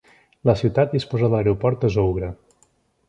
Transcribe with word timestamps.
La 0.49 0.55
ciutat 0.61 0.95
disposa 0.97 1.29
de 1.33 1.33
l'aeroport 1.35 1.85
de 1.85 1.93
Zougra. 1.97 2.31